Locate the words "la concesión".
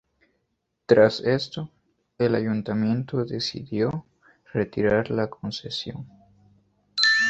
5.11-6.07